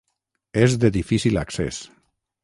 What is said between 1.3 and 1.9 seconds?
accés.